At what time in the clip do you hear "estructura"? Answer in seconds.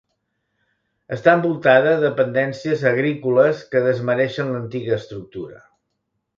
5.01-5.65